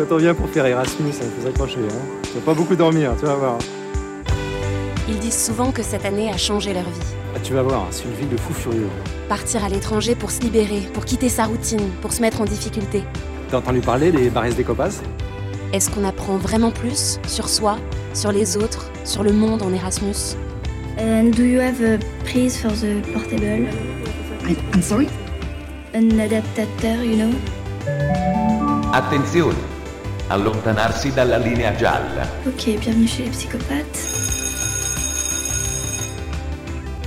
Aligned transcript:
Quand 0.00 0.14
on 0.14 0.18
vient 0.18 0.32
pour 0.32 0.48
faire 0.48 0.64
Erasmus, 0.64 1.12
ça 1.12 1.24
me 1.24 1.30
fait 1.30 1.42
s'accrocher. 1.42 1.76
Hein. 1.76 2.20
Tu 2.22 2.38
vas 2.38 2.40
pas 2.40 2.54
beaucoup 2.54 2.74
dormir, 2.74 3.12
tu 3.20 3.26
vas 3.26 3.34
voir. 3.34 3.58
Ils 5.06 5.18
disent 5.18 5.44
souvent 5.44 5.72
que 5.72 5.82
cette 5.82 6.06
année 6.06 6.30
a 6.30 6.38
changé 6.38 6.72
leur 6.72 6.84
vie. 6.84 7.14
Ah, 7.36 7.38
tu 7.42 7.52
vas 7.52 7.60
voir, 7.62 7.86
c'est 7.90 8.04
une 8.04 8.14
vie 8.14 8.26
de 8.26 8.38
fou 8.38 8.54
furieux. 8.54 8.88
Partir 9.28 9.62
à 9.62 9.68
l'étranger 9.68 10.14
pour 10.14 10.30
se 10.30 10.40
libérer, 10.40 10.88
pour 10.94 11.04
quitter 11.04 11.28
sa 11.28 11.44
routine, 11.44 11.90
pour 12.00 12.14
se 12.14 12.22
mettre 12.22 12.40
en 12.40 12.46
difficulté. 12.46 13.02
T'as 13.50 13.58
entendu 13.58 13.80
parler 13.80 14.10
des 14.10 14.30
Barres 14.30 14.54
des 14.54 14.64
Copas 14.64 15.02
Est-ce 15.74 15.90
qu'on 15.90 16.04
apprend 16.04 16.38
vraiment 16.38 16.70
plus 16.70 17.20
sur 17.26 17.50
soi, 17.50 17.76
sur 18.14 18.32
les 18.32 18.56
autres, 18.56 18.90
sur 19.04 19.22
le 19.22 19.34
monde 19.34 19.60
en 19.60 19.70
Erasmus? 19.70 20.34
And 20.98 21.32
do 21.36 21.42
you 21.42 21.60
have 21.60 21.82
a 21.82 21.98
place 22.24 22.56
for 22.56 22.72
the 22.72 23.02
portable? 23.12 23.68
I, 24.48 24.56
I'm 24.72 24.80
sorry? 24.80 25.08
An 25.92 26.18
adaptateur, 26.18 27.04
you 27.04 27.16
know? 27.16 27.34
Attenzione! 28.94 29.79
Allontanarsi 30.32 31.10
dalla 31.10 31.38
linea 31.38 31.74
gialla. 31.74 32.24
Ok, 32.46 32.78
bienvenue 32.78 33.08
chez 33.08 33.24
les 33.24 33.30
psychopathes. 33.30 33.98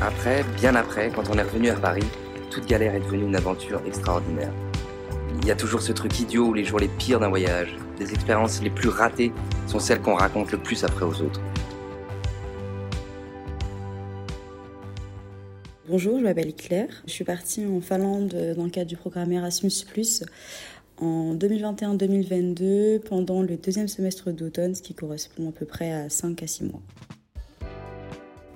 Après, 0.02 0.44
bien 0.60 0.76
après, 0.76 1.10
quand 1.10 1.30
on 1.30 1.38
est 1.38 1.44
revenu 1.44 1.70
à 1.70 1.76
Paris, 1.76 2.04
toute 2.52 2.66
galère 2.66 2.94
est 2.94 3.00
devenue 3.00 3.24
une 3.24 3.38
aventure 3.38 3.82
extraordinaire. 3.88 4.52
Il 5.42 5.48
y 5.48 5.52
a 5.52 5.56
toujours 5.56 5.82
ce 5.82 5.94
truc 5.94 6.20
idiot 6.20 6.48
où 6.48 6.54
les 6.54 6.66
jours 6.66 6.80
les 6.80 6.90
pires 6.90 7.22
d'un 7.22 7.30
voyage, 7.30 7.78
les 7.98 8.12
expériences 8.12 8.62
les 8.62 8.70
plus 8.70 8.90
ratées 8.90 9.32
sont 9.68 9.80
celles 9.80 10.02
qu'on 10.02 10.16
raconte 10.16 10.52
le 10.52 10.58
plus 10.58 10.84
après 10.84 11.06
aux 11.06 11.22
autres. 11.22 11.40
Bonjour, 15.88 16.18
je 16.18 16.24
m'appelle 16.24 16.56
Claire. 16.56 17.04
Je 17.06 17.12
suis 17.12 17.24
partie 17.24 17.66
en 17.66 17.80
Finlande 17.80 18.36
dans 18.58 18.64
le 18.64 18.70
cadre 18.70 18.88
du 18.88 18.98
programme 18.98 19.32
Erasmus 19.32 19.86
en 20.98 21.36
2021-2022 21.36 23.00
pendant 23.00 23.42
le 23.42 23.58
deuxième 23.58 23.88
semestre 23.88 24.32
d'automne, 24.32 24.76
ce 24.76 24.82
qui 24.82 24.94
correspond 24.94 25.50
à 25.50 25.52
peu 25.52 25.66
près 25.66 25.92
à 25.92 26.10
5 26.10 26.42
à 26.44 26.48
6 26.48 26.66
mois. 26.66 26.82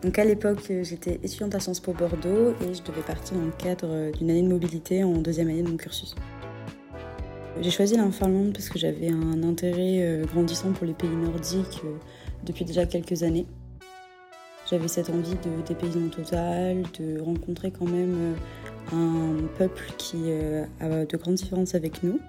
Donc 0.03 0.19
à 0.19 0.25
l'époque, 0.25 0.59
j'étais 0.83 1.19
étudiante 1.23 1.55
à 1.55 1.59
Sciences 1.59 1.79
Po 1.79 1.93
Bordeaux 1.93 2.51
et 2.61 2.73
je 2.73 2.83
devais 2.83 3.01
partir 3.01 3.37
dans 3.37 3.45
le 3.45 3.51
cadre 3.51 4.11
d'une 4.11 4.29
année 4.29 4.43
de 4.43 4.47
mobilité 4.47 5.03
en 5.03 5.13
deuxième 5.17 5.49
année 5.49 5.63
de 5.63 5.69
mon 5.69 5.77
cursus. 5.77 6.15
J'ai 7.61 7.71
choisi 7.71 7.95
la 7.95 8.09
Finlande 8.11 8.53
parce 8.53 8.69
que 8.69 8.77
j'avais 8.77 9.09
un 9.09 9.41
intérêt 9.41 10.01
euh, 10.01 10.25
grandissant 10.25 10.73
pour 10.73 10.85
les 10.85 10.93
pays 10.93 11.09
nordiques 11.09 11.81
euh, 11.85 11.97
depuis 12.45 12.65
déjà 12.65 12.85
quelques 12.85 13.23
années. 13.23 13.47
J'avais 14.69 14.87
cette 14.87 15.09
envie 15.09 15.35
de 15.35 15.65
dépaysement 15.65 16.09
total, 16.09 16.83
de 16.99 17.19
rencontrer 17.21 17.71
quand 17.71 17.85
même 17.85 18.35
euh, 18.93 18.95
un 18.95 19.47
peuple 19.57 19.83
qui 19.97 20.31
a 20.81 21.05
de 21.05 21.17
grandes 21.17 21.35
différences 21.35 21.75
avec 21.75 22.03
nous. 22.03 22.19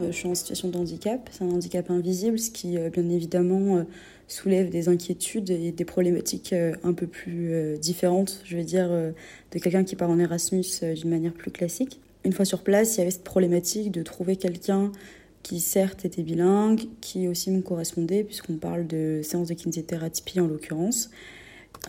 Je 0.00 0.10
suis 0.10 0.28
en 0.28 0.34
situation 0.34 0.68
de 0.68 0.76
handicap, 0.76 1.28
c'est 1.30 1.44
un 1.44 1.50
handicap 1.50 1.90
invisible, 1.90 2.38
ce 2.38 2.50
qui 2.50 2.76
bien 2.76 3.08
évidemment 3.08 3.84
soulève 4.26 4.68
des 4.68 4.88
inquiétudes 4.88 5.50
et 5.50 5.70
des 5.70 5.84
problématiques 5.84 6.52
un 6.82 6.92
peu 6.92 7.06
plus 7.06 7.78
différentes, 7.78 8.40
je 8.44 8.56
veux 8.56 8.64
dire, 8.64 8.88
de 8.88 9.58
quelqu'un 9.60 9.84
qui 9.84 9.94
part 9.94 10.10
en 10.10 10.18
Erasmus 10.18 10.64
d'une 10.96 11.10
manière 11.10 11.32
plus 11.32 11.52
classique. 11.52 12.00
Une 12.24 12.32
fois 12.32 12.44
sur 12.44 12.62
place, 12.62 12.96
il 12.96 12.98
y 12.98 13.02
avait 13.02 13.10
cette 13.10 13.24
problématique 13.24 13.90
de 13.90 14.02
trouver 14.02 14.36
quelqu'un 14.36 14.92
qui 15.42 15.60
certes 15.60 16.04
était 16.04 16.22
bilingue, 16.22 16.88
qui 17.00 17.28
aussi 17.28 17.50
me 17.50 17.62
correspondait, 17.62 18.24
puisqu'on 18.24 18.56
parle 18.56 18.86
de 18.86 19.20
séances 19.22 19.48
de 19.48 19.54
kinésithérapie 19.54 20.40
en 20.40 20.46
l'occurrence. 20.46 21.10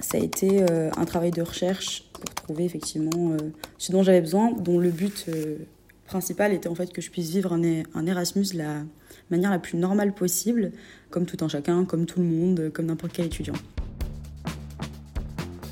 Ça 0.01 0.17
a 0.17 0.21
été 0.21 0.63
euh, 0.63 0.89
un 0.97 1.05
travail 1.05 1.31
de 1.31 1.41
recherche 1.41 2.09
pour 2.13 2.33
trouver 2.33 2.65
effectivement 2.65 3.31
euh, 3.33 3.37
ce 3.77 3.91
dont 3.91 4.01
j'avais 4.01 4.21
besoin, 4.21 4.51
dont 4.51 4.79
le 4.79 4.89
but 4.89 5.25
euh, 5.29 5.57
principal 6.07 6.51
était 6.51 6.67
en 6.67 6.75
fait 6.75 6.91
que 6.91 7.01
je 7.01 7.11
puisse 7.11 7.29
vivre 7.29 7.53
un, 7.53 7.61
un 7.93 8.07
Erasmus 8.07 8.47
la 8.55 8.83
manière 9.29 9.51
la 9.51 9.59
plus 9.59 9.77
normale 9.77 10.13
possible, 10.13 10.71
comme 11.11 11.25
tout 11.25 11.37
un 11.41 11.47
chacun, 11.47 11.85
comme 11.85 12.05
tout 12.05 12.19
le 12.19 12.25
monde, 12.25 12.71
comme 12.73 12.87
n'importe 12.87 13.13
quel 13.13 13.27
étudiant. 13.27 13.53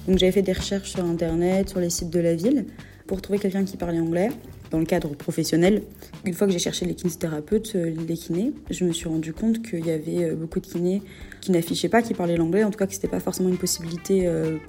Donc 0.07 0.17
j'avais 0.19 0.31
fait 0.31 0.41
des 0.41 0.53
recherches 0.53 0.91
sur 0.91 1.03
internet, 1.05 1.69
sur 1.69 1.79
les 1.79 1.89
sites 1.89 2.09
de 2.09 2.19
la 2.19 2.35
ville, 2.35 2.67
pour 3.07 3.21
trouver 3.21 3.39
quelqu'un 3.39 3.65
qui 3.65 3.77
parlait 3.77 3.99
anglais 3.99 4.29
dans 4.71 4.79
le 4.79 4.85
cadre 4.85 5.13
professionnel. 5.15 5.83
Une 6.25 6.33
fois 6.33 6.47
que 6.47 6.53
j'ai 6.53 6.59
cherché 6.59 6.85
les 6.85 6.95
kinésithérapeutes, 6.95 7.73
les 7.73 8.15
kinés, 8.15 8.53
je 8.69 8.85
me 8.85 8.91
suis 8.91 9.07
rendu 9.07 9.33
compte 9.33 9.61
qu'il 9.61 9.85
y 9.85 9.91
avait 9.91 10.31
beaucoup 10.31 10.59
de 10.59 10.65
kinés 10.65 11.01
qui 11.41 11.51
n'affichaient 11.51 11.89
pas 11.89 12.01
qui 12.01 12.13
parlaient 12.13 12.37
l'anglais, 12.37 12.63
en 12.63 12.71
tout 12.71 12.77
cas 12.77 12.87
que 12.87 12.93
ce 12.93 12.97
n'était 12.97 13.09
pas 13.09 13.19
forcément 13.19 13.49
une 13.49 13.57
possibilité 13.57 14.27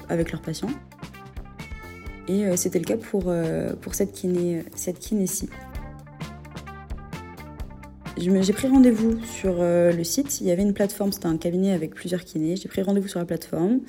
avec 0.08 0.32
leurs 0.32 0.42
patients. 0.42 0.70
Et 2.28 2.44
c'était 2.56 2.78
le 2.78 2.84
cas 2.84 2.96
pour, 2.96 3.32
pour 3.80 3.94
cette 3.94 4.12
kiné 4.12 4.64
cette 4.74 4.98
kiné-ci. 4.98 5.48
J'ai 8.18 8.52
pris 8.52 8.68
rendez-vous 8.68 9.18
sur 9.24 9.56
le 9.58 10.04
site. 10.04 10.40
Il 10.40 10.46
y 10.46 10.50
avait 10.50 10.62
une 10.62 10.74
plateforme, 10.74 11.12
c'était 11.12 11.26
un 11.26 11.36
cabinet 11.36 11.72
avec 11.72 11.94
plusieurs 11.94 12.24
kinés. 12.24 12.56
J'ai 12.56 12.68
pris 12.68 12.82
rendez-vous 12.82 13.08
sur 13.08 13.18
la 13.18 13.24
plateforme. 13.24 13.80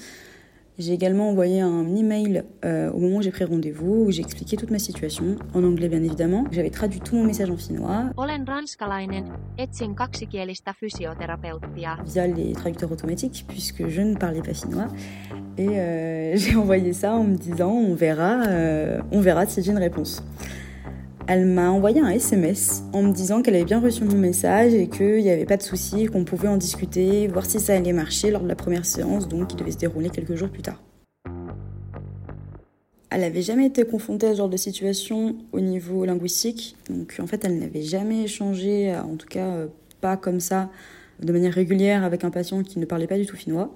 J'ai 0.79 0.93
également 0.93 1.29
envoyé 1.29 1.61
un 1.61 1.95
email 1.95 2.43
euh, 2.65 2.91
au 2.91 2.97
moment 2.97 3.17
où 3.17 3.21
j'ai 3.21 3.29
pris 3.29 3.43
rendez-vous 3.43 4.05
où 4.07 4.11
j'ai 4.11 4.21
expliqué 4.21 4.57
toute 4.57 4.71
ma 4.71 4.79
situation, 4.79 5.35
en 5.53 5.63
anglais 5.63 5.87
bien 5.87 6.03
évidemment. 6.03 6.45
J'avais 6.51 6.71
traduit 6.71 6.99
tout 6.99 7.15
mon 7.15 7.23
message 7.23 7.51
en 7.51 7.57
finnois. 7.57 8.09
Olen 8.17 8.47
ranskalainen, 8.47 9.25
etsin 9.57 9.93
kaksikielistä 9.93 10.73
fysioterapeuttia. 10.73 11.97
Via 12.05 12.27
les 12.27 12.53
traducteurs 12.53 12.91
automatiques 12.91 13.45
puisque 13.47 13.87
je 13.87 14.01
ne 14.01 14.15
parlais 14.15 14.41
pas 14.41 14.55
finnois. 14.55 14.87
Et 15.59 15.69
euh, 15.69 16.31
j'ai 16.37 16.55
envoyé 16.55 16.91
ça 16.93 17.13
en 17.13 17.23
me 17.23 17.35
disant 17.35 17.71
on 17.71 17.93
verra, 17.93 18.41
euh, 18.47 18.99
on 19.11 19.21
verra 19.21 19.45
si 19.45 19.61
j'ai 19.61 19.71
une 19.71 19.77
réponse. 19.77 20.23
Elle 21.25 21.45
m'a 21.45 21.71
envoyé 21.71 22.01
un 22.01 22.09
SMS 22.09 22.83
en 22.91 23.01
me 23.01 23.13
disant 23.13 23.41
qu'elle 23.41 23.55
avait 23.55 23.63
bien 23.63 23.79
reçu 23.79 24.03
mon 24.03 24.17
message 24.17 24.73
et 24.73 24.89
qu'il 24.89 25.21
n'y 25.21 25.29
avait 25.29 25.45
pas 25.45 25.55
de 25.55 25.61
souci, 25.61 26.07
qu'on 26.07 26.25
pouvait 26.25 26.49
en 26.49 26.57
discuter, 26.57 27.27
voir 27.27 27.45
si 27.45 27.61
ça 27.61 27.75
allait 27.75 27.93
marcher 27.93 28.29
lors 28.29 28.41
de 28.41 28.47
la 28.47 28.55
première 28.55 28.85
séance, 28.85 29.29
donc 29.29 29.47
qui 29.47 29.55
devait 29.55 29.71
se 29.71 29.77
dérouler 29.77 30.09
quelques 30.09 30.35
jours 30.35 30.49
plus 30.49 30.63
tard. 30.63 30.83
Elle 33.09 33.21
n'avait 33.21 33.41
jamais 33.41 33.67
été 33.67 33.85
confrontée 33.85 34.27
à 34.27 34.33
ce 34.33 34.39
genre 34.39 34.49
de 34.49 34.57
situation 34.57 35.37
au 35.53 35.61
niveau 35.61 36.03
linguistique, 36.03 36.75
donc 36.89 37.15
en 37.21 37.27
fait 37.27 37.45
elle 37.45 37.57
n'avait 37.57 37.83
jamais 37.83 38.23
échangé, 38.23 38.93
en 38.93 39.15
tout 39.15 39.27
cas 39.27 39.47
euh, 39.47 39.67
pas 40.01 40.17
comme 40.17 40.41
ça, 40.41 40.71
de 41.21 41.31
manière 41.31 41.53
régulière 41.53 42.03
avec 42.03 42.25
un 42.25 42.31
patient 42.31 42.63
qui 42.63 42.79
ne 42.79 42.85
parlait 42.85 43.07
pas 43.07 43.17
du 43.17 43.25
tout 43.25 43.37
finnois. 43.37 43.73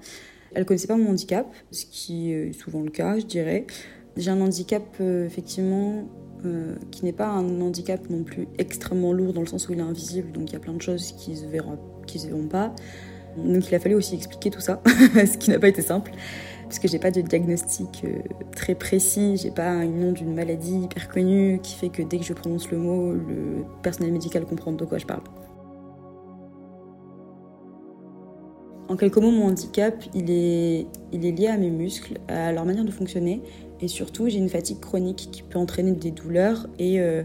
Elle 0.54 0.66
connaissait 0.66 0.88
pas 0.88 0.96
mon 0.96 1.10
handicap, 1.10 1.46
ce 1.70 1.86
qui 1.86 2.30
est 2.32 2.52
souvent 2.52 2.82
le 2.82 2.90
cas, 2.90 3.18
je 3.18 3.24
dirais. 3.24 3.66
J'ai 4.18 4.30
un 4.30 4.40
handicap 4.40 4.84
euh, 5.00 5.24
effectivement 5.24 6.08
euh, 6.44 6.76
qui 6.90 7.04
n'est 7.04 7.12
pas 7.12 7.28
un 7.28 7.60
handicap 7.60 8.08
non 8.10 8.22
plus 8.22 8.48
extrêmement 8.58 9.12
lourd 9.12 9.32
dans 9.32 9.40
le 9.40 9.46
sens 9.46 9.68
où 9.68 9.72
il 9.72 9.78
est 9.78 9.82
invisible, 9.82 10.32
donc 10.32 10.50
il 10.50 10.52
y 10.52 10.56
a 10.56 10.60
plein 10.60 10.74
de 10.74 10.82
choses 10.82 11.12
qui 11.12 11.36
se 11.36 11.46
verront, 11.46 11.78
qui 12.06 12.18
se 12.18 12.28
verront 12.28 12.46
pas. 12.46 12.72
Donc 13.36 13.68
il 13.68 13.74
a 13.74 13.78
fallu 13.78 13.94
aussi 13.94 14.14
expliquer 14.14 14.50
tout 14.50 14.60
ça, 14.60 14.80
ce 14.86 15.36
qui 15.38 15.50
n'a 15.50 15.58
pas 15.58 15.68
été 15.68 15.82
simple, 15.82 16.12
parce 16.64 16.78
que 16.78 16.88
j'ai 16.88 16.98
pas 16.98 17.10
de 17.10 17.20
diagnostic 17.20 18.02
euh, 18.04 18.18
très 18.54 18.74
précis, 18.74 19.36
j'ai 19.36 19.50
pas 19.50 19.68
un 19.68 19.86
nom 19.86 20.12
d'une 20.12 20.34
maladie 20.34 20.80
hyper 20.80 21.08
connue 21.08 21.60
qui 21.62 21.74
fait 21.74 21.88
que 21.88 22.02
dès 22.02 22.18
que 22.18 22.24
je 22.24 22.32
prononce 22.32 22.70
le 22.70 22.78
mot, 22.78 23.12
le 23.12 23.64
personnel 23.82 24.12
médical 24.12 24.44
comprend 24.44 24.72
de 24.72 24.84
quoi 24.84 24.98
je 24.98 25.06
parle. 25.06 25.22
En 28.88 28.96
quelques 28.96 29.18
mots, 29.18 29.30
mon 29.30 29.48
handicap, 29.48 30.02
il 30.14 30.30
est, 30.30 30.86
il 31.12 31.26
est 31.26 31.32
lié 31.32 31.48
à 31.48 31.58
mes 31.58 31.70
muscles, 31.70 32.18
à 32.26 32.52
leur 32.52 32.64
manière 32.64 32.86
de 32.86 32.90
fonctionner, 32.90 33.42
et 33.80 33.88
surtout, 33.88 34.28
j'ai 34.28 34.38
une 34.38 34.48
fatigue 34.48 34.80
chronique 34.80 35.28
qui 35.30 35.42
peut 35.42 35.58
entraîner 35.58 35.92
des 35.92 36.10
douleurs 36.10 36.66
et 36.78 37.00
euh, 37.00 37.22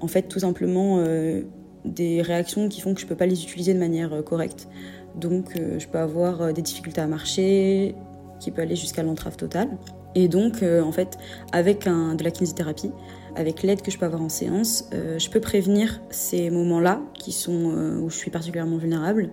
en 0.00 0.08
fait, 0.08 0.22
tout 0.22 0.40
simplement, 0.40 0.98
euh, 0.98 1.42
des 1.84 2.20
réactions 2.20 2.68
qui 2.68 2.80
font 2.80 2.94
que 2.94 3.00
je 3.00 3.06
peux 3.06 3.14
pas 3.14 3.26
les 3.26 3.42
utiliser 3.42 3.72
de 3.72 3.78
manière 3.78 4.12
euh, 4.12 4.22
correcte. 4.22 4.68
Donc 5.14 5.54
je 5.54 5.86
peux 5.86 5.96
avoir 5.96 6.52
des 6.52 6.60
difficultés 6.60 7.00
à 7.00 7.06
marcher, 7.06 7.94
qui 8.38 8.50
peut 8.50 8.60
aller 8.60 8.76
jusqu'à 8.76 9.02
l'entrave 9.02 9.38
totale. 9.38 9.70
Et 10.14 10.28
donc, 10.28 10.62
en 10.62 10.92
fait, 10.92 11.16
avec 11.52 11.86
de 11.86 12.22
la 12.22 12.30
kinésithérapie, 12.30 12.90
avec 13.34 13.62
l'aide 13.62 13.80
que 13.80 13.90
je 13.90 13.96
peux 13.96 14.04
avoir 14.04 14.20
en 14.20 14.28
séance, 14.28 14.90
je 14.92 15.30
peux 15.30 15.40
prévenir 15.40 16.02
ces 16.10 16.50
moments-là 16.50 17.00
qui 17.14 17.32
sont 17.32 17.72
où 18.02 18.10
je 18.10 18.14
suis 18.14 18.30
particulièrement 18.30 18.76
vulnérable. 18.76 19.30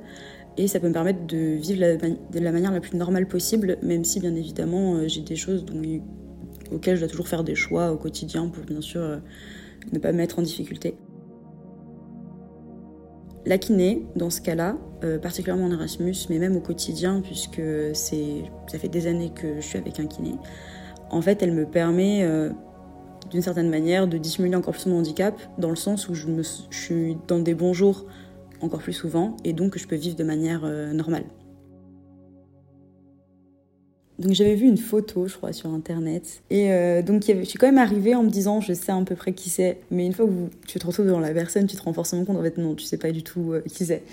Et 0.56 0.70
ça 0.70 0.80
peut 0.80 0.88
me 0.88 0.94
permettre 0.94 1.28
de 1.28 1.58
vivre 1.58 1.98
de 2.32 2.40
la 2.40 2.52
manière 2.54 2.72
la 2.72 2.80
plus 2.80 2.96
normale 2.96 3.28
possible, 3.28 3.78
même 3.82 4.06
si 4.06 4.22
bien 4.22 4.36
évidemment 4.36 5.06
j'ai 5.06 5.22
des 5.22 5.36
choses 5.36 5.66
dont 5.66 5.82
auquel 6.74 6.96
je 6.96 7.02
dois 7.02 7.10
toujours 7.10 7.28
faire 7.28 7.44
des 7.44 7.56
choix 7.56 7.92
au 7.92 7.98
quotidien 7.98 8.48
pour 8.48 8.64
bien 8.64 8.82
sûr 8.82 9.02
euh, 9.02 9.18
ne 9.92 10.00
pas 10.00 10.12
me 10.12 10.18
mettre 10.18 10.40
en 10.40 10.42
difficulté. 10.42 10.96
La 13.46 13.58
kiné, 13.58 14.06
dans 14.16 14.30
ce 14.30 14.40
cas-là, 14.42 14.78
euh, 15.04 15.20
particulièrement 15.20 15.66
en 15.66 15.72
Erasmus, 15.72 16.16
mais 16.30 16.40
même 16.40 16.56
au 16.56 16.62
quotidien, 16.62 17.22
puisque 17.22 17.62
ça 17.94 18.80
fait 18.80 18.88
des 18.88 19.08
années 19.08 19.32
que 19.36 19.56
je 19.56 19.62
suis 19.62 19.78
avec 19.78 20.00
un 20.00 20.08
kiné, 20.08 20.36
en 21.10 21.22
fait, 21.22 21.44
elle 21.44 21.52
me 21.52 21.66
permet 21.66 22.24
euh, 22.24 22.50
d'une 23.30 23.42
certaine 23.42 23.70
manière 23.70 24.08
de 24.08 24.18
dissimuler 24.18 24.56
encore 24.56 24.74
plus 24.74 24.88
mon 24.88 25.00
handicap, 25.00 25.40
dans 25.58 25.70
le 25.70 25.76
sens 25.76 26.08
où 26.08 26.16
je 26.16 26.28
suis 26.72 27.18
dans 27.28 27.40
des 27.40 27.54
bons 27.54 27.74
jours 27.74 28.06
encore 28.62 28.80
plus 28.80 28.94
souvent, 28.94 29.36
et 29.44 29.52
donc 29.52 29.78
je 29.78 29.86
peux 29.86 29.98
vivre 29.98 30.16
de 30.16 30.24
manière 30.24 30.62
normale. 30.94 31.26
Donc 34.24 34.32
j'avais 34.32 34.56
vu 34.56 34.68
une 34.68 34.78
photo, 34.78 35.28
je 35.28 35.36
crois, 35.36 35.52
sur 35.52 35.70
internet. 35.70 36.42
Et 36.50 36.72
euh, 36.72 37.02
donc 37.02 37.26
je 37.28 37.44
suis 37.44 37.60
quand 37.60 37.68
même 37.68 37.78
arrivée 37.78 38.16
en 38.16 38.24
me 38.24 38.30
disant, 38.30 38.62
je 38.62 38.72
sais 38.72 38.92
à 38.94 39.02
peu 39.02 39.16
près 39.16 39.34
qui 39.34 39.50
c'est. 39.50 39.80
Mais 39.92 40.06
une 40.06 40.14
fois 40.14 40.26
que 40.26 40.32
tu 40.66 40.80
te 40.80 40.88
retrouves 40.88 41.06
devant 41.06 41.20
la 41.20 41.34
personne, 41.34 41.68
tu 41.68 41.76
te 41.76 41.84
rends 41.84 41.92
forcément 41.92 42.24
compte, 42.24 42.38
en 42.38 42.42
fait, 42.42 42.58
non, 42.58 42.74
tu 42.74 42.86
sais 42.86 42.98
pas 42.98 43.12
du 43.12 43.22
tout 43.22 43.52
euh, 43.52 43.62
qui 43.68 43.86
c'est. 43.86 44.04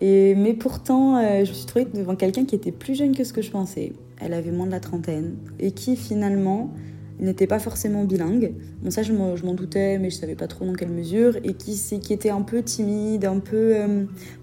Et, 0.00 0.34
mais 0.34 0.54
pourtant, 0.54 1.18
euh, 1.18 1.44
je 1.44 1.50
me 1.50 1.54
suis 1.54 1.66
trouvée 1.66 1.84
devant 1.84 2.16
quelqu'un 2.16 2.44
qui 2.46 2.56
était 2.56 2.72
plus 2.72 2.96
jeune 2.96 3.14
que 3.14 3.22
ce 3.22 3.32
que 3.32 3.40
je 3.40 3.52
pensais. 3.52 3.92
Elle 4.20 4.32
avait 4.32 4.50
moins 4.50 4.66
de 4.66 4.72
la 4.72 4.80
trentaine. 4.80 5.36
Et 5.60 5.70
qui 5.70 5.94
finalement 5.94 6.72
n'était 7.20 7.46
pas 7.46 7.60
forcément 7.60 8.02
bilingue. 8.02 8.54
Bon, 8.82 8.90
ça, 8.90 9.02
je 9.02 9.12
m'en 9.12 9.54
doutais, 9.54 9.98
mais 9.98 10.10
je 10.10 10.16
savais 10.16 10.34
pas 10.34 10.48
trop 10.48 10.64
dans 10.64 10.74
quelle 10.74 10.90
mesure. 10.90 11.36
Et 11.44 11.54
qui 11.54 12.12
était 12.12 12.30
un 12.30 12.42
peu 12.42 12.64
timide, 12.64 13.24
un 13.24 13.38
peu. 13.38 13.76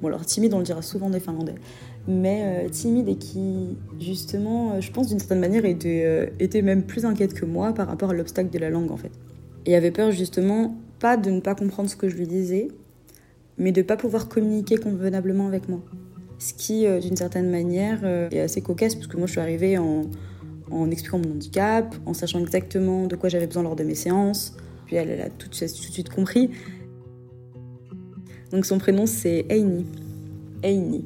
Bon, 0.02 0.08
alors 0.08 0.26
timide, 0.26 0.54
on 0.54 0.60
le 0.60 0.66
dira 0.66 0.82
souvent 0.82 1.10
des 1.10 1.20
Finlandais 1.20 1.56
mais 2.08 2.66
euh, 2.66 2.70
timide 2.70 3.10
et 3.10 3.16
qui, 3.16 3.78
justement, 4.00 4.74
euh, 4.74 4.82
je 4.82 4.92
pense 4.92 5.08
d'une 5.08 5.20
certaine 5.20 5.40
manière, 5.40 5.66
était, 5.66 6.04
euh, 6.06 6.28
était 6.40 6.62
même 6.62 6.84
plus 6.84 7.06
inquiète 7.06 7.34
que 7.34 7.46
moi 7.46 7.74
par 7.74 7.88
rapport 7.88 8.12
à 8.12 8.14
l'obstacle 8.14 8.50
de 8.50 8.60
la 8.60 8.70
langue, 8.70 8.92
en 8.92 8.98
fait. 8.98 9.12
Et 9.66 9.76
avait 9.76 9.92
peur, 9.92 10.12
justement, 10.12 10.76
pas 11.00 11.18
de 11.18 11.32
ne 11.32 11.40
pas 11.40 11.56
comprendre 11.56 11.90
ce 11.90 11.96
que 11.96 12.08
je 12.08 12.16
lui 12.16 12.28
disais, 12.28 12.68
mais 13.58 13.72
de 13.72 13.82
ne 13.82 13.86
pas 13.86 13.98
pouvoir 13.98 14.30
communiquer 14.30 14.78
convenablement 14.78 15.48
avec 15.48 15.68
moi. 15.68 15.82
Ce 16.38 16.54
qui, 16.54 16.86
d'une 17.02 17.16
certaine 17.16 17.50
manière, 17.50 18.06
est 18.06 18.40
assez 18.40 18.62
cocasse, 18.62 18.94
parce 18.94 19.08
que 19.08 19.18
moi, 19.18 19.26
je 19.26 19.32
suis 19.32 19.40
arrivée 19.40 19.78
en, 19.78 20.04
en 20.70 20.92
expliquant 20.92 21.18
mon 21.18 21.32
handicap, 21.32 21.96
en 22.06 22.14
sachant 22.14 22.40
exactement 22.40 23.08
de 23.08 23.16
quoi 23.16 23.30
j'avais 23.30 23.48
besoin 23.48 23.64
lors 23.64 23.76
de 23.76 23.84
mes 23.84 23.96
séances. 23.96 24.56
Puis 24.86 24.98
elle, 24.98 25.20
a 25.22 25.30
tout, 25.30 25.48
tout 25.50 25.64
de 25.64 25.68
suite 25.68 26.10
compris. 26.10 26.52
Donc 28.52 28.66
son 28.66 28.78
prénom, 28.78 29.06
c'est 29.06 29.46
Aini. 29.50 29.86
Aini. 30.62 31.06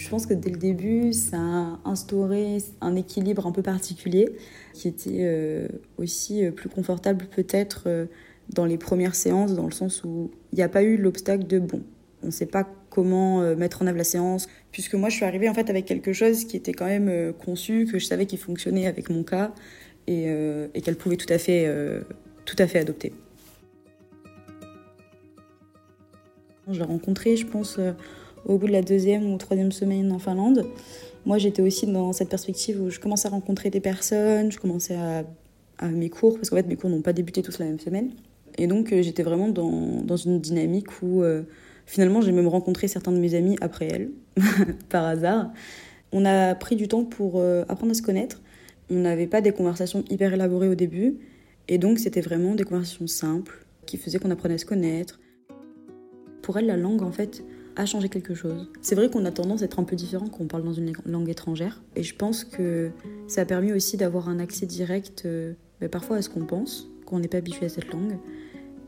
Je 0.00 0.08
pense 0.08 0.24
que 0.24 0.32
dès 0.32 0.48
le 0.48 0.56
début, 0.56 1.12
ça 1.12 1.36
a 1.36 1.78
instauré 1.84 2.56
un 2.80 2.96
équilibre 2.96 3.46
un 3.46 3.52
peu 3.52 3.60
particulier 3.60 4.30
qui 4.72 4.88
était 4.88 5.18
euh, 5.20 5.68
aussi 5.98 6.42
euh, 6.42 6.50
plus 6.50 6.70
confortable 6.70 7.26
peut-être 7.26 7.82
euh, 7.86 8.06
dans 8.48 8.64
les 8.64 8.78
premières 8.78 9.14
séances, 9.14 9.54
dans 9.54 9.66
le 9.66 9.72
sens 9.72 10.02
où 10.02 10.30
il 10.52 10.56
n'y 10.56 10.62
a 10.62 10.70
pas 10.70 10.82
eu 10.84 10.96
l'obstacle 10.96 11.46
de 11.46 11.58
bon, 11.58 11.82
on 12.22 12.26
ne 12.26 12.30
sait 12.30 12.46
pas 12.46 12.66
comment 12.88 13.42
mettre 13.54 13.82
en 13.82 13.86
œuvre 13.86 13.98
la 13.98 14.04
séance, 14.04 14.48
puisque 14.72 14.94
moi 14.94 15.10
je 15.10 15.16
suis 15.16 15.24
arrivée 15.24 15.48
en 15.48 15.54
fait 15.54 15.70
avec 15.70 15.84
quelque 15.84 16.12
chose 16.12 16.44
qui 16.44 16.56
était 16.56 16.72
quand 16.72 16.86
même 16.86 17.32
conçu, 17.34 17.86
que 17.86 18.00
je 18.00 18.06
savais 18.06 18.26
qu'il 18.26 18.40
fonctionnait 18.40 18.88
avec 18.88 19.10
mon 19.10 19.22
cas 19.22 19.52
et, 20.08 20.26
qu'elle 20.82 20.96
pouvait 20.96 21.16
tout 21.16 21.32
à 21.32 21.38
fait, 21.38 21.72
tout 22.46 22.56
à 22.58 22.66
fait 22.66 22.80
adopter. 22.80 23.12
Je 26.68 26.78
l'ai 26.78 26.84
rencontrée, 26.84 27.36
je 27.36 27.46
pense 27.46 27.78
au 28.44 28.58
bout 28.58 28.66
de 28.66 28.72
la 28.72 28.82
deuxième 28.82 29.32
ou 29.32 29.36
troisième 29.38 29.72
semaine 29.72 30.12
en 30.12 30.18
Finlande. 30.18 30.66
Moi, 31.26 31.38
j'étais 31.38 31.62
aussi 31.62 31.86
dans 31.86 32.12
cette 32.12 32.28
perspective 32.28 32.80
où 32.80 32.90
je 32.90 32.98
commençais 32.98 33.28
à 33.28 33.30
rencontrer 33.30 33.70
des 33.70 33.80
personnes, 33.80 34.50
je 34.50 34.58
commençais 34.58 34.96
à, 34.96 35.24
mes 35.88 36.10
cours, 36.10 36.34
parce 36.34 36.50
qu'en 36.50 36.56
fait, 36.56 36.66
mes 36.66 36.76
cours 36.76 36.90
n'ont 36.90 37.00
pas 37.00 37.14
débuté 37.14 37.42
tous 37.42 37.58
la 37.58 37.64
même 37.64 37.78
semaine. 37.78 38.10
Et 38.58 38.66
donc, 38.66 38.92
euh, 38.92 39.02
j'étais 39.02 39.22
vraiment 39.22 39.48
dans, 39.48 40.02
dans, 40.02 40.16
une 40.16 40.38
dynamique 40.38 41.02
où 41.02 41.22
euh, 41.22 41.42
finalement, 41.86 42.20
j'ai 42.20 42.32
même 42.32 42.48
rencontré 42.48 42.86
certains 42.86 43.12
de 43.12 43.18
mes 43.18 43.34
amis 43.34 43.56
après 43.62 43.88
elle, 43.88 44.10
par 44.90 45.06
hasard. 45.06 45.50
On 46.12 46.24
a 46.24 46.54
pris 46.54 46.76
du 46.76 46.88
temps 46.88 47.04
pour 47.04 47.34
euh, 47.36 47.64
apprendre 47.68 47.92
à 47.92 47.94
se 47.94 48.02
connaître. 48.02 48.42
On 48.90 48.96
n'avait 48.96 49.26
pas 49.26 49.40
des 49.40 49.52
conversations 49.52 50.04
hyper 50.10 50.34
élaborées 50.34 50.68
au 50.68 50.74
début. 50.74 51.16
Et 51.68 51.78
donc, 51.78 51.98
c'était 51.98 52.20
vraiment 52.20 52.54
des 52.54 52.64
conversations 52.64 53.06
simples 53.06 53.64
qui 53.86 53.96
faisaient 53.96 54.18
qu'on 54.18 54.30
apprenait 54.30 54.54
à 54.54 54.58
se 54.58 54.66
connaître. 54.66 55.20
Pour 56.42 56.58
elle, 56.58 56.66
la 56.66 56.76
langue, 56.76 57.02
en 57.02 57.12
fait, 57.12 57.42
a 57.76 57.86
changé 57.86 58.08
quelque 58.08 58.34
chose. 58.34 58.68
C'est 58.82 58.94
vrai 58.94 59.10
qu'on 59.10 59.24
a 59.24 59.30
tendance 59.30 59.62
à 59.62 59.64
être 59.64 59.78
un 59.78 59.84
peu 59.84 59.96
différent 59.96 60.26
quand 60.26 60.42
on 60.42 60.46
parle 60.46 60.64
dans 60.64 60.72
une 60.72 60.92
langue 61.06 61.28
étrangère. 61.28 61.82
Et 61.96 62.02
je 62.02 62.14
pense 62.14 62.44
que 62.44 62.90
ça 63.28 63.42
a 63.42 63.44
permis 63.44 63.72
aussi 63.72 63.96
d'avoir 63.96 64.28
un 64.28 64.38
accès 64.38 64.66
direct 64.66 65.22
euh, 65.26 65.54
bah, 65.80 65.88
parfois 65.88 66.16
à 66.16 66.22
ce 66.22 66.28
qu'on 66.28 66.44
pense, 66.44 66.88
quand 67.06 67.16
on 67.16 67.20
n'est 67.20 67.28
pas 67.28 67.38
habitué 67.38 67.66
à 67.66 67.68
cette 67.68 67.92
langue. 67.92 68.18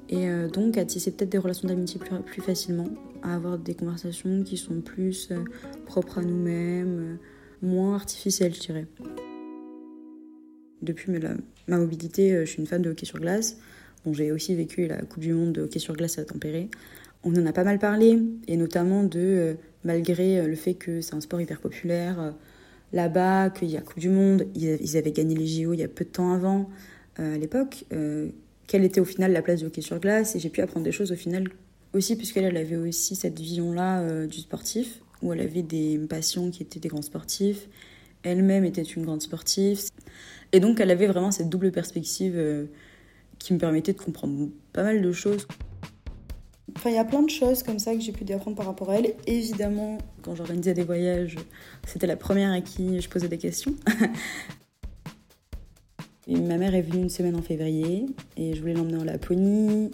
Et 0.09 0.29
euh, 0.29 0.49
donc 0.49 0.77
à 0.77 0.85
tisser 0.85 1.13
peut-être 1.13 1.31
des 1.31 1.39
relations 1.39 1.69
d'amitié 1.69 2.01
plus, 2.27 2.43
facilement, 2.43 2.89
à 3.23 3.35
avoir 3.35 3.59
des 3.59 3.75
conversations 3.75 4.43
qui 4.43 4.57
sont 4.57 4.81
plus 4.81 5.29
euh, 5.31 5.45
propres 5.87 6.19
à 6.19 6.23
nous-mêmes, 6.23 7.19
moins 7.63 7.95
artificielles, 7.95 8.55
je 8.55 8.61
dirais. 8.61 8.87
Depuis 10.83 11.13
ma 11.69 11.79
mobilité, 11.79 12.45
je 12.45 12.51
suis 12.51 12.59
une 12.59 12.67
fan 12.67 12.83
de 12.83 12.91
hockey 12.91 13.07
sur 13.07 13.21
glace. 13.21 13.59
Bon, 14.05 14.13
j'ai 14.13 14.33
aussi 14.33 14.57
vécu 14.57 14.89
la 14.89 15.01
Coupe 15.03 15.21
du 15.21 15.33
Monde 15.33 15.53
de 15.53 15.63
hockey 15.63 15.79
sur 15.79 15.95
glace 15.95 16.19
à 16.19 16.25
Tempéré 16.25 16.69
on 17.25 17.35
en 17.37 17.47
a 17.47 17.53
pas 17.53 17.65
mal 17.65 17.79
parlé, 17.79 18.19
et 18.49 18.57
notamment 18.57 19.05
de, 19.05 19.19
euh, 19.19 19.55
malgré 19.85 20.41
euh, 20.41 20.47
le 20.47 20.57
fait 20.57 20.75
que 20.75 21.01
c'est 21.01 21.15
un 21.15 21.21
sport 21.21 21.41
hyper 21.41 21.61
populaire, 21.61 22.21
euh, 22.21 22.31
là-bas, 22.93 23.51
qu'il 23.51 23.71
y 23.71 23.77
a 23.77 23.81
Coupe 23.81 24.01
du 24.01 24.09
Monde, 24.09 24.47
ils 24.55 24.97
avaient 24.97 25.13
gagné 25.13 25.35
les 25.35 25.47
JO 25.47 25.73
il 25.73 25.81
y 25.81 25.83
a 25.83 25.89
peu 25.89 26.05
de 26.05 26.11
temps 26.11 26.33
avant, 26.33 26.69
à 27.17 27.39
l'époque, 27.39 27.87
quelle 28.67 28.85
était 28.85 29.01
au 29.01 29.07
final 29.07 29.33
la 29.33 29.41
place 29.41 29.61
du 29.61 29.67
hockey 29.67 29.81
sur 29.81 29.99
glace, 29.99 30.37
et 30.37 30.41
j'ai 30.41 30.51
pu 30.51 30.61
apprendre 30.61 30.85
des 30.85 30.93
choses 30.93 31.11
au 31.11 31.15
final 31.15 31.49
aussi, 31.95 32.17
puisqu'elle 32.17 32.55
avait 32.55 32.77
aussi 32.77 33.17
cette 33.17 33.41
vision-là 33.41 34.27
du 34.27 34.41
sportif, 34.41 35.01
où 35.23 35.33
elle 35.33 35.41
avait 35.41 35.63
des 35.63 35.99
patients 36.07 36.51
qui 36.51 36.63
étaient 36.63 36.81
des 36.81 36.89
grands 36.89 37.01
sportifs, 37.01 37.67
elle-même 38.25 38.67
était 38.67 38.83
une 38.83 39.07
grande 39.07 39.23
sportive, 39.23 39.81
et 40.53 40.61
donc 40.61 40.79
elle 40.79 40.91
avait 40.91 41.07
vraiment 41.07 41.31
cette 41.31 41.49
double 41.49 41.73
perspective 41.73 42.69
qui 43.39 43.55
me 43.55 43.59
permettait 43.59 43.95
de 43.95 44.01
comprendre 44.01 44.51
pas 44.75 44.83
mal 44.83 45.01
de 45.01 45.13
choses. 45.13 45.47
Enfin, 46.77 46.91
il 46.91 46.97
y 46.97 46.99
a 46.99 47.05
plein 47.05 47.23
de 47.23 47.31
choses 47.31 47.63
comme 47.63 47.79
ça 47.79 47.95
que 47.95 48.01
j'ai 48.01 48.13
pu 48.13 48.31
apprendre 48.33 48.57
par 48.57 48.67
rapport 48.67 48.91
à 48.91 48.97
elle. 48.97 49.15
Évidemment, 49.27 49.99
quand 50.23 50.35
j'organisais 50.35 50.75
des 50.75 50.85
voyages, 50.85 51.37
c'était 51.87 52.07
la 52.07 52.17
première 52.17 52.53
à 52.53 52.61
qui 52.61 53.01
je 53.01 53.09
posais 53.09 53.29
des 53.29 53.39
questions. 53.39 53.75
Ma 56.29 56.57
mère 56.57 56.75
est 56.75 56.83
venue 56.83 57.03
une 57.03 57.11
semaine 57.11 57.35
en 57.35 57.43
février 57.43 58.07
et 58.37 58.55
je 58.55 58.61
voulais 58.61 58.75
l'emmener 58.75 58.97
en 58.97 59.05
Laponie, 59.05 59.91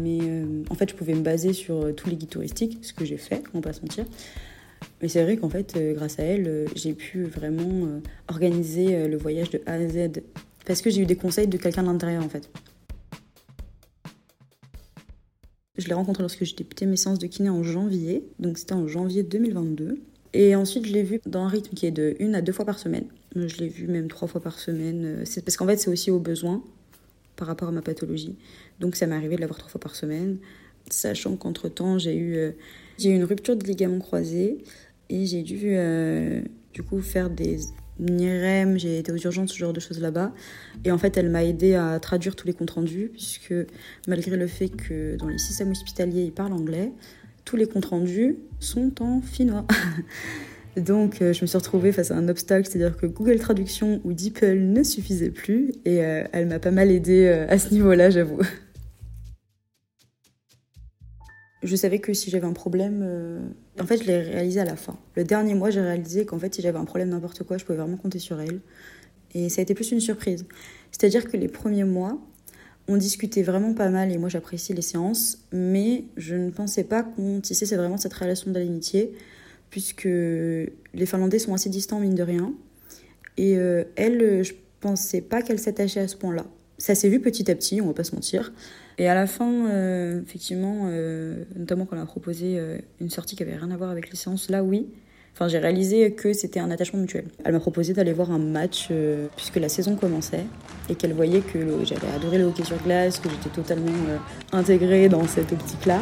mais 0.00 0.20
euh, 0.22 0.62
en 0.70 0.74
fait 0.74 0.88
je 0.88 0.94
pouvais 0.94 1.12
me 1.12 1.22
baser 1.22 1.52
sur 1.52 1.74
euh, 1.74 1.92
tous 1.92 2.08
les 2.08 2.14
guides 2.14 2.28
touristiques, 2.28 2.78
ce 2.82 2.92
que 2.92 3.04
j'ai 3.04 3.16
fait, 3.16 3.42
on 3.52 3.58
va 3.58 3.62
pas 3.62 3.72
se 3.72 3.80
mentir. 3.80 4.04
Mais 5.00 5.08
c'est 5.08 5.24
vrai 5.24 5.36
qu'en 5.36 5.48
fait, 5.48 5.74
euh, 5.76 5.92
grâce 5.94 6.20
à 6.20 6.22
elle, 6.22 6.66
j'ai 6.76 6.92
pu 6.92 7.24
vraiment 7.24 7.88
organiser 8.28 9.08
le 9.08 9.16
voyage 9.16 9.50
de 9.50 9.60
A 9.66 9.72
à 9.72 9.88
Z 9.88 10.22
parce 10.64 10.82
que 10.82 10.90
j'ai 10.90 11.02
eu 11.02 11.06
des 11.06 11.16
conseils 11.16 11.48
de 11.48 11.56
quelqu'un 11.56 11.82
de 11.82 11.88
l'intérieur 11.88 12.24
en 12.24 12.28
fait. 12.28 12.48
L'ai 15.92 15.96
rencontré 15.96 16.22
lorsque 16.22 16.44
j'ai 16.44 16.54
débuté 16.54 16.86
mes 16.86 16.96
séances 16.96 17.18
de 17.18 17.26
kiné 17.26 17.50
en 17.50 17.62
janvier, 17.62 18.24
donc 18.38 18.58
c'était 18.58 18.74
en 18.74 18.88
janvier 18.88 19.22
2022. 19.22 20.00
Et 20.34 20.56
ensuite, 20.56 20.86
je 20.86 20.92
l'ai 20.92 21.02
vu 21.02 21.20
dans 21.26 21.44
un 21.44 21.48
rythme 21.48 21.74
qui 21.74 21.86
est 21.86 21.90
de 21.90 22.16
une 22.18 22.34
à 22.34 22.40
deux 22.40 22.52
fois 22.52 22.64
par 22.64 22.78
semaine. 22.78 23.04
Je 23.36 23.56
l'ai 23.58 23.68
vu 23.68 23.86
même 23.86 24.08
trois 24.08 24.28
fois 24.28 24.40
par 24.40 24.58
semaine. 24.58 25.24
C'est 25.24 25.44
parce 25.44 25.56
qu'en 25.56 25.66
fait, 25.66 25.76
c'est 25.76 25.90
aussi 25.90 26.10
au 26.10 26.18
besoin 26.18 26.62
par 27.36 27.48
rapport 27.48 27.68
à 27.68 27.72
ma 27.72 27.82
pathologie. 27.82 28.36
Donc, 28.80 28.96
ça 28.96 29.06
m'est 29.06 29.14
arrivé 29.14 29.36
de 29.36 29.40
l'avoir 29.40 29.58
trois 29.58 29.70
fois 29.70 29.80
par 29.80 29.94
semaine, 29.94 30.38
sachant 30.90 31.36
qu'entre-temps, 31.36 31.98
j'ai 31.98 32.16
eu, 32.16 32.36
euh, 32.36 32.52
j'ai 32.98 33.10
eu 33.10 33.14
une 33.14 33.24
rupture 33.24 33.56
de 33.56 33.64
ligament 33.64 33.98
croisé 33.98 34.58
et 35.10 35.26
j'ai 35.26 35.42
dû 35.42 35.60
euh, 35.64 36.40
du 36.72 36.82
coup 36.82 37.00
faire 37.00 37.28
des 37.28 37.58
NIREM, 38.02 38.78
j'ai 38.78 38.98
été 38.98 39.12
aux 39.12 39.16
urgences, 39.16 39.52
ce 39.52 39.58
genre 39.58 39.72
de 39.72 39.80
choses 39.80 40.00
là-bas. 40.00 40.32
Et 40.84 40.90
en 40.90 40.98
fait, 40.98 41.16
elle 41.16 41.30
m'a 41.30 41.44
aidé 41.44 41.74
à 41.74 41.98
traduire 42.00 42.36
tous 42.36 42.46
les 42.46 42.52
comptes 42.52 42.70
rendus, 42.70 43.10
puisque 43.12 43.54
malgré 44.08 44.36
le 44.36 44.46
fait 44.46 44.68
que 44.68 45.16
dans 45.16 45.28
les 45.28 45.38
systèmes 45.38 45.70
hospitaliers, 45.70 46.22
ils 46.22 46.32
parlent 46.32 46.52
anglais, 46.52 46.92
tous 47.44 47.56
les 47.56 47.66
comptes 47.66 47.86
rendus 47.86 48.36
sont 48.60 49.02
en 49.02 49.20
finnois. 49.20 49.66
Donc, 50.76 51.20
euh, 51.20 51.32
je 51.32 51.42
me 51.42 51.46
suis 51.46 51.58
retrouvée 51.58 51.92
face 51.92 52.10
à 52.10 52.16
un 52.16 52.28
obstacle, 52.28 52.66
c'est-à-dire 52.66 52.96
que 52.96 53.06
Google 53.06 53.38
Traduction 53.38 54.00
ou 54.04 54.12
DeepL 54.14 54.58
ne 54.58 54.82
suffisait 54.82 55.30
plus, 55.30 55.72
et 55.84 56.02
euh, 56.02 56.24
elle 56.32 56.46
m'a 56.46 56.58
pas 56.58 56.70
mal 56.70 56.90
aidée 56.90 57.26
euh, 57.26 57.46
à 57.48 57.58
ce 57.58 57.74
niveau-là, 57.74 58.10
j'avoue. 58.10 58.40
Je 61.62 61.76
savais 61.76 62.00
que 62.00 62.12
si 62.12 62.30
j'avais 62.30 62.46
un 62.46 62.52
problème, 62.52 63.00
euh, 63.02 63.40
en 63.80 63.86
fait, 63.86 64.02
je 64.02 64.04
l'ai 64.04 64.18
réalisé 64.18 64.60
à 64.60 64.64
la 64.64 64.76
fin. 64.76 64.98
Le 65.14 65.22
dernier 65.22 65.54
mois, 65.54 65.70
j'ai 65.70 65.80
réalisé 65.80 66.26
qu'en 66.26 66.38
fait, 66.38 66.54
si 66.54 66.62
j'avais 66.62 66.78
un 66.78 66.84
problème 66.84 67.10
n'importe 67.10 67.44
quoi, 67.44 67.56
je 67.56 67.64
pouvais 67.64 67.78
vraiment 67.78 67.96
compter 67.96 68.18
sur 68.18 68.40
elle. 68.40 68.60
Et 69.34 69.48
ça 69.48 69.60
a 69.60 69.62
été 69.62 69.74
plus 69.74 69.92
une 69.92 70.00
surprise. 70.00 70.44
C'est-à-dire 70.90 71.30
que 71.30 71.36
les 71.36 71.48
premiers 71.48 71.84
mois, 71.84 72.18
on 72.88 72.96
discutait 72.96 73.42
vraiment 73.42 73.74
pas 73.74 73.88
mal 73.90 74.10
et 74.10 74.18
moi 74.18 74.28
j'apprécie 74.28 74.74
les 74.74 74.82
séances, 74.82 75.38
mais 75.52 76.04
je 76.16 76.34
ne 76.34 76.50
pensais 76.50 76.84
pas 76.84 77.04
qu'on 77.04 77.40
tissait 77.40 77.76
vraiment 77.76 77.96
cette 77.96 78.12
relation 78.12 78.50
d'amitié, 78.50 79.12
puisque 79.70 80.04
les 80.04 81.06
Finlandais 81.06 81.38
sont 81.38 81.54
assez 81.54 81.70
distants 81.70 82.00
mine 82.00 82.14
de 82.14 82.22
rien. 82.24 82.52
Et 83.36 83.56
euh, 83.56 83.84
elle, 83.96 84.42
je 84.42 84.52
pensais 84.80 85.20
pas 85.20 85.42
qu'elle 85.42 85.60
s'attachait 85.60 86.00
à 86.00 86.08
ce 86.08 86.16
point-là. 86.16 86.44
Ça 86.82 86.94
s'est 86.94 87.08
vu 87.08 87.20
petit 87.20 87.50
à 87.50 87.54
petit, 87.54 87.80
on 87.80 87.86
va 87.86 87.92
pas 87.92 88.04
se 88.04 88.14
mentir. 88.14 88.52
Et 88.98 89.08
à 89.08 89.14
la 89.14 89.26
fin, 89.26 89.70
euh, 89.70 90.20
effectivement, 90.22 90.88
euh, 90.90 91.44
notamment 91.56 91.86
quand 91.86 91.96
on 91.96 92.02
a 92.02 92.06
proposé 92.06 92.60
une 93.00 93.10
sortie 93.10 93.36
qui 93.36 93.42
avait 93.42 93.56
rien 93.56 93.70
à 93.70 93.76
voir 93.76 93.90
avec 93.90 94.10
les 94.10 94.16
séances, 94.16 94.50
là 94.50 94.62
oui, 94.62 94.88
Enfin, 95.34 95.48
j'ai 95.48 95.58
réalisé 95.58 96.12
que 96.12 96.34
c'était 96.34 96.60
un 96.60 96.70
attachement 96.70 97.00
mutuel. 97.00 97.24
Elle 97.44 97.52
m'a 97.52 97.60
proposé 97.60 97.94
d'aller 97.94 98.12
voir 98.12 98.30
un 98.30 98.38
match 98.38 98.88
euh, 98.90 99.28
puisque 99.34 99.56
la 99.56 99.70
saison 99.70 99.96
commençait 99.96 100.44
et 100.90 100.94
qu'elle 100.94 101.14
voyait 101.14 101.40
que 101.40 101.84
j'avais 101.84 102.08
adoré 102.14 102.36
le 102.36 102.44
hockey 102.44 102.64
sur 102.64 102.76
glace, 102.82 103.18
que 103.18 103.30
j'étais 103.30 103.48
totalement 103.48 103.96
euh, 104.10 104.18
intégrée 104.52 105.08
dans 105.08 105.26
cette 105.26 105.50
optique-là 105.52 106.00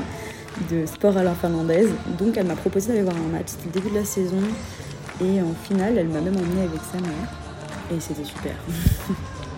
de 0.71 0.85
sport 0.85 1.17
à 1.17 1.23
la 1.23 1.35
finlandaise. 1.35 1.91
Donc, 2.19 2.37
elle 2.37 2.47
m'a 2.47 2.57
proposé 2.57 2.89
d'aller 2.89 3.03
voir 3.03 3.17
un 3.17 3.29
match. 3.29 3.47
C'était 3.47 3.67
le 3.67 3.73
début 3.73 3.91
de 3.91 4.01
la 4.01 4.05
saison 4.05 4.43
et 5.23 5.41
en 5.41 5.55
finale, 5.65 5.97
elle 5.97 6.09
m'a 6.09 6.21
même 6.21 6.37
emmenée 6.37 6.63
avec 6.63 6.81
sa 6.91 7.01
mère 7.01 7.33
et 7.95 8.01
c'était 8.01 8.25
super. 8.25 8.55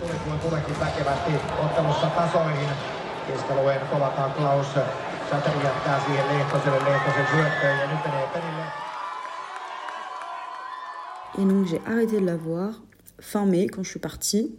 Et 11.38 11.44
donc 11.44 11.66
j'ai 11.66 11.80
arrêté 11.86 12.20
de 12.20 12.26
la 12.26 12.36
voir 12.36 12.82
fin 13.18 13.46
mai 13.46 13.68
quand 13.68 13.82
je 13.82 13.90
suis 13.90 14.00
partie. 14.00 14.54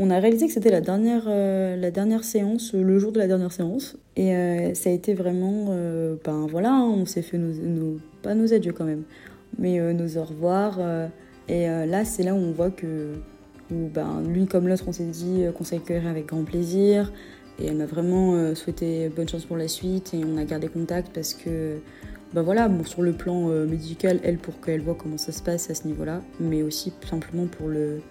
On 0.00 0.10
a 0.10 0.18
réalisé 0.18 0.46
que 0.46 0.52
c'était 0.52 0.70
la 0.70 0.80
dernière, 0.80 1.24
euh, 1.26 1.76
la 1.76 1.90
dernière 1.90 2.22
séance, 2.22 2.72
le 2.72 2.98
jour 2.98 3.10
de 3.10 3.18
la 3.18 3.26
dernière 3.26 3.52
séance. 3.52 3.96
Et 4.16 4.34
euh, 4.34 4.74
ça 4.74 4.90
a 4.90 4.92
été 4.92 5.14
vraiment, 5.14 5.68
euh, 5.70 6.16
ben 6.24 6.46
voilà, 6.48 6.72
hein, 6.72 6.84
on 6.84 7.04
s'est 7.04 7.22
fait 7.22 7.38
nos, 7.38 7.98
pas 8.22 8.34
nos 8.34 8.52
adieux 8.52 8.72
quand 8.72 8.84
même, 8.84 9.02
mais 9.58 9.80
nos 9.94 10.18
au 10.18 10.24
revoir. 10.24 10.78
et 11.48 11.66
là, 11.66 12.04
c'est 12.04 12.22
là 12.22 12.34
où 12.34 12.38
on 12.38 12.52
voit 12.52 12.70
que, 12.70 13.14
où, 13.70 13.88
ben, 13.92 14.22
l'une 14.26 14.46
comme 14.46 14.68
l'autre, 14.68 14.84
on 14.86 14.92
s'est 14.92 15.04
dit 15.04 15.44
qu'on 15.56 15.64
s'accueillerait 15.64 16.10
avec 16.10 16.26
grand 16.26 16.44
plaisir. 16.44 17.12
Et 17.60 17.66
elle 17.66 17.76
m'a 17.76 17.86
vraiment 17.86 18.54
souhaité 18.54 19.08
bonne 19.08 19.28
chance 19.28 19.44
pour 19.44 19.56
la 19.56 19.66
suite. 19.66 20.14
Et 20.14 20.20
on 20.24 20.36
a 20.36 20.44
gardé 20.44 20.68
contact 20.68 21.10
parce 21.12 21.34
que 21.34 21.80
bah 22.34 22.42
voilà, 22.42 22.68
sur 22.84 23.00
le 23.00 23.12
plan 23.12 23.48
euh, 23.48 23.66
médical, 23.66 24.20
elle 24.22 24.36
pour 24.36 24.60
qu'elle 24.60 24.82
voit 24.82 24.94
comment 24.94 25.16
ça 25.16 25.32
se 25.32 25.42
passe 25.42 25.70
à 25.70 25.74
ce 25.74 25.86
niveau-là, 25.86 26.20
mais 26.40 26.62
aussi 26.62 26.92
simplement 27.08 27.46
pour 27.46 27.68
le. 27.68 28.02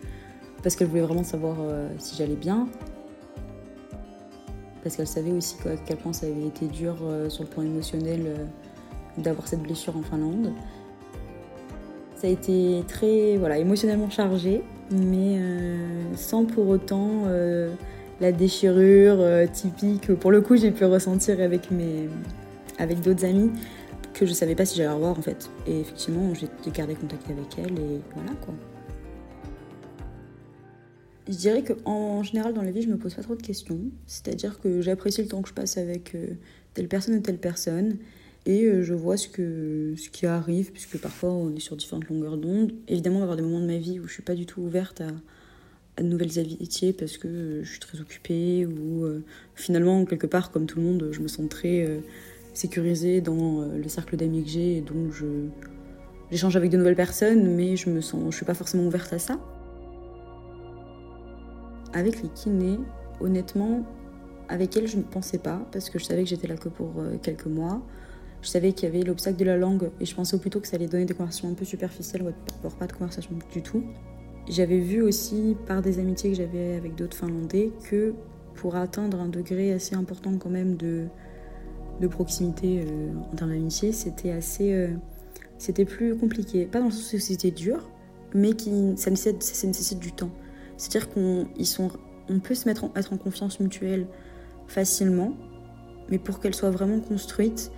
parce 0.64 0.76
qu'elle 0.76 0.88
voulait 0.88 1.02
vraiment 1.02 1.24
savoir 1.24 1.58
euh, 1.60 1.88
si 2.00 2.16
j'allais 2.16 2.36
bien. 2.36 2.68
Parce 4.82 4.96
qu'elle 4.96 5.08
savait 5.08 5.32
aussi 5.32 5.56
à 5.66 5.76
quel 5.86 5.98
point 5.98 6.14
ça 6.14 6.26
avait 6.26 6.48
été 6.48 6.66
dur 6.66 6.96
euh, 7.04 7.30
sur 7.30 7.44
le 7.44 7.50
plan 7.50 7.62
émotionnel 7.62 8.48
d'avoir 9.20 9.48
cette 9.48 9.62
blessure 9.62 9.96
en 9.96 10.02
Finlande. 10.02 10.52
Ça 12.16 12.26
a 12.26 12.32
été 12.32 12.84
très 12.88 13.38
voilà, 13.38 13.60
émotionnellement 13.60 14.10
chargé, 14.10 14.64
mais 14.91 15.39
sans 16.15 16.46
pour 16.46 16.67
autant 16.67 17.24
la 18.20 18.32
déchirure 18.32 19.20
typique. 19.51 20.13
Pour 20.15 20.32
le 20.32 20.41
coup, 20.41 20.58
j'ai 20.58 20.72
pu 20.72 20.86
ressentir 20.86 21.39
avec, 21.41 21.72
mes, 21.72 22.10
avec 22.77 23.01
d'autres 23.01 23.25
amis 23.25 23.51
que 24.17 24.25
je 24.25 24.34
savais 24.34 24.56
pas 24.56 24.65
si 24.65 24.75
j'allais 24.77 24.89
revoir 24.89 25.17
en 25.17 25.22
fait. 25.22 25.50
Et 25.67 25.79
effectivement, 25.79 26.34
j'ai 26.34 26.72
gardé 26.72 26.96
contact 26.96 27.29
avec 27.29 27.58
elle 27.60 27.79
et 27.79 28.01
voilà 28.13 28.32
quoi. 28.41 28.53
Je 31.27 31.36
dirais 31.36 31.63
qu'en 31.63 32.24
général 32.24 32.53
dans 32.53 32.62
la 32.62 32.72
vie, 32.72 32.82
je 32.82 32.88
me 32.88 32.98
pose 32.98 33.13
pas 33.13 33.22
trop 33.22 33.36
de 33.36 33.41
questions. 33.41 33.79
C'est-à-dire 34.06 34.60
que 34.60 34.82
j'apprécie 34.82 35.22
le 35.22 35.27
temps 35.27 35.41
que 35.41 35.50
je 35.50 35.53
passe 35.53 35.77
avec 35.77 36.15
euh, 36.15 36.27
telle 36.74 36.88
personne 36.88 37.15
ou 37.15 37.20
telle 37.20 37.38
personne 37.38 37.98
et 38.48 38.63
euh, 38.63 38.82
je 38.82 38.96
vois 38.96 39.18
ce, 39.18 39.27
qui 39.27 40.25
arrive, 40.25 40.72
puisque 40.72 40.98
parfois 40.98 41.32
on 41.32 41.56
est 41.56 41.60
sur 41.60 41.75
différentes 41.75 42.08
longueurs 42.10 42.38
d'onde. 42.38 42.72
Évidemment, 42.88 43.18
il 43.18 43.20
va 43.20 43.25
y 43.25 43.32
avoir 43.32 43.38
des 43.38 43.44
moments 43.44 43.60
de 43.60 43.68
ma 43.68 43.77
vie 43.77 44.00
où 44.00 44.08
je 44.08 44.13
suis 44.13 44.24
pas 44.24 44.34
du 44.34 44.48
tout 44.48 44.62
ouverte 44.62 45.01
à, 45.01 46.01
de 46.01 46.08
nouvelles 46.08 46.39
amitiés 46.39 46.94
parce 46.94 47.18
que 47.18 47.62
je 47.63 47.70
suis 47.70 47.80
très 47.80 48.00
occupée 48.00 48.66
ou 48.66 49.04
euh, 49.04 49.24
finalement, 49.54 50.06
quelque 50.06 50.27
part, 50.27 50.51
comme 50.51 50.66
tout 50.66 50.80
le 50.80 50.86
monde, 50.86 51.10
je 51.12 51.20
me 51.20 51.27
sens 51.27 51.48
très 51.50 52.01
sécurisée 52.58 53.22
dans 53.22 53.62
euh, 53.62 53.77
le 53.77 53.88
cercle 53.88 54.18
d'amis 54.18 54.44
que 54.44 54.50
j'ai 54.50 54.77
et 54.77 54.82
donc 54.82 55.13
j'échange 56.32 56.56
avec 56.56 56.72
de 56.72 56.77
nouvelles 56.77 56.96
personnes 56.96 57.56
mais 57.56 57.75
je 57.75 57.89
me 57.89 58.01
sens 58.01 58.24
je 58.32 58.36
suis 58.36 58.46
pas 58.46 58.56
forcément 58.56 58.86
ouverte 58.88 59.13
à 59.13 59.20
ça. 59.20 59.39
Avec 61.94 62.22
les 62.22 62.30
kinés, 62.30 62.80
honnêtement, 63.22 63.86
avec 64.50 64.75
elle 64.75 64.88
je 64.88 64.98
ne 64.98 65.04
pensais 65.04 65.38
pas 65.38 65.68
parce 65.72 65.89
que 65.89 66.00
je 66.00 66.06
savais 66.06 66.24
que 66.24 66.30
j'étais 66.30 66.48
là 66.48 66.58
que 66.58 66.70
pour 66.70 66.94
euh, 66.98 67.18
quelques 67.22 67.46
mois. 67.46 67.82
Je 68.41 68.50
savais 68.50 68.72
qu'il 68.72 68.88
y 68.88 68.91
avait 68.91 69.03
l'obstacle 69.03 69.38
de 69.38 69.46
la 69.46 69.58
langue 69.58 69.89
et 70.00 70.06
je 70.06 70.15
pensais 70.15 70.38
plutôt 70.38 70.60
que 70.60 70.67
ça 70.67 70.75
allait 70.75 70.88
donner 70.88 71.06
des 71.06 71.13
conversations 71.13 71.50
un 71.50 71.53
peu 71.53 71.65
superficielles 71.65 72.24
voire 72.62 72.75
pas 72.75 72.88
de 72.88 72.94
conversation 72.94 73.32
du 73.53 73.62
tout. 73.62 73.84
J'avais 74.48 74.79
vu 74.79 75.01
aussi 75.01 75.58
par 75.65 75.82
des 75.82 76.00
amitiés 76.00 76.32
que 76.32 76.38
j'avais 76.38 76.75
avec 76.75 76.96
d'autres 76.96 77.17
Finlandais 77.17 77.72
que 77.89 78.13
pour 78.56 78.75
atteindre 78.75 79.20
un 79.20 79.27
degré 79.27 79.74
assez 79.74 79.96
important 79.96 80.38
quand 80.38 80.50
même 80.50 80.77
de, 80.77 81.08
de 82.00 82.08
proximité 82.08 82.86
euh, 82.86 83.12
en 83.32 83.36
termes 83.36 83.51
d'amitié, 83.51 83.91
c'était 83.91 84.32
assez. 84.32 84.74
Euh, 84.74 84.89
c'était 85.58 85.86
plus 85.86 86.15
compliqué. 86.15 86.65
Pas 86.65 86.79
dans 86.79 86.86
le 86.86 86.91
sens 86.91 87.13
où 87.13 87.20
c'était 87.20 87.51
dur, 87.51 87.89
mais 88.34 88.53
qui, 88.53 88.94
ça, 88.96 89.10
nécessite, 89.10 90.00
du 90.00 90.12
temps. 90.12 90.29
C'est-à-dire 90.77 91.10
qu'on 91.10 91.48
sont, 91.63 91.89
on 92.29 92.39
peut 92.39 92.53
se 92.53 92.67
mettre 92.67 92.86
être 92.96 93.13
en 93.13 93.17
confiance 93.17 93.60
mutuelle 93.60 94.06
facilement, 94.67 95.34
mais 96.10 96.20
pour 96.20 96.39
qu'elle 96.39 96.53
soit 96.53 96.70
vraiment 96.70 97.00
construite, 97.00 97.72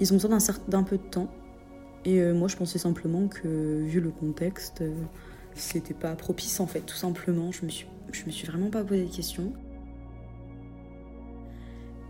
ils 0.00 0.12
ont 0.12 0.16
besoin 0.16 0.38
d'un 0.68 0.82
peu 0.82 0.96
de 0.96 1.02
temps. 1.02 1.28
Et 2.04 2.20
euh, 2.20 2.32
moi, 2.32 2.48
je 2.48 2.56
pensais 2.56 2.78
simplement 2.78 3.28
que, 3.28 3.82
vu 3.82 4.00
le 4.00 4.10
contexte, 4.10 4.82
c'était 5.54 5.94
pas 5.94 6.14
propice 6.14 6.60
en 6.60 6.66
fait, 6.66 6.80
tout 6.80 6.96
simplement. 6.96 7.52
Je 7.52 7.64
me 7.64 7.70
suis, 7.70 7.86
je 8.12 8.24
me 8.24 8.30
suis 8.30 8.46
vraiment 8.46 8.70
pas 8.70 8.82
posé 8.82 9.04
de 9.04 9.14
questions. 9.14 9.52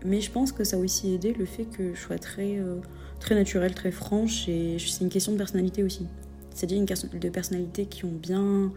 Mais 0.03 0.21
je 0.21 0.31
pense 0.31 0.51
que 0.51 0.63
ça 0.63 0.77
a 0.77 0.79
aussi 0.79 1.13
aidé 1.13 1.33
le 1.33 1.45
fait 1.45 1.65
que 1.65 1.93
je 1.93 1.99
sois 1.99 2.17
très, 2.17 2.57
euh, 2.57 2.77
très 3.19 3.35
naturelle, 3.35 3.75
très 3.75 3.91
franche, 3.91 4.47
et 4.49 4.77
c'est 4.79 5.03
une 5.03 5.11
question 5.11 5.31
de 5.33 5.37
personnalité 5.37 5.83
aussi. 5.83 6.07
C'est-à-dire 6.49 6.77
une 6.79 7.19
de 7.19 7.29
personnalité 7.29 7.85
qui 7.85 8.05
ont 8.05 8.11
bien, 8.11 8.71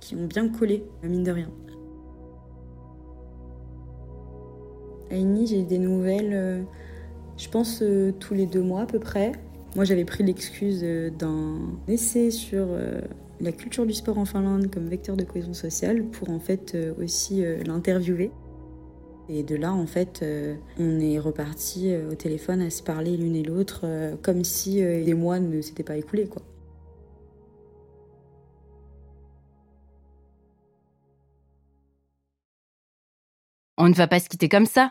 qui 0.00 0.16
ont 0.16 0.26
bien 0.26 0.48
collé, 0.48 0.84
mine 1.02 1.22
de 1.22 1.32
rien. 1.32 1.50
À 5.10 5.16
INI, 5.16 5.46
j'ai 5.46 5.62
des 5.64 5.78
nouvelles, 5.78 6.32
euh, 6.32 6.62
je 7.40 7.48
pense, 7.48 7.80
euh, 7.82 8.12
tous 8.12 8.34
les 8.34 8.46
deux 8.46 8.62
mois 8.62 8.82
à 8.82 8.86
peu 8.86 8.98
près. 8.98 9.32
Moi, 9.74 9.84
j'avais 9.84 10.04
pris 10.04 10.22
l'excuse 10.24 10.84
d'un 11.18 11.58
essai 11.86 12.32
sur 12.32 12.66
la 13.40 13.52
culture 13.52 13.86
du 13.86 13.92
sport 13.92 14.18
en 14.18 14.24
Finlande 14.24 14.68
comme 14.68 14.88
vecteur 14.88 15.16
de 15.16 15.22
cohésion 15.22 15.54
sociale 15.54 16.02
pour 16.06 16.30
en 16.30 16.40
fait 16.40 16.76
aussi 16.98 17.44
l'interviewer. 17.64 18.32
Et 19.32 19.44
de 19.44 19.54
là, 19.54 19.72
en 19.72 19.86
fait, 19.86 20.24
euh, 20.24 20.56
on 20.76 20.98
est 20.98 21.20
reparti 21.20 21.92
euh, 21.92 22.10
au 22.10 22.16
téléphone 22.16 22.60
à 22.62 22.70
se 22.70 22.82
parler 22.82 23.16
l'une 23.16 23.36
et 23.36 23.44
l'autre, 23.44 23.82
euh, 23.84 24.16
comme 24.20 24.42
si 24.42 24.82
des 24.82 25.14
mois 25.14 25.38
ne 25.38 25.60
s'étaient 25.60 25.84
pas 25.84 25.96
écoulés, 25.96 26.26
quoi. 26.26 26.42
On 33.78 33.88
ne 33.88 33.94
va 33.94 34.08
pas 34.08 34.18
se 34.18 34.28
quitter 34.28 34.48
comme 34.48 34.66
ça. 34.66 34.90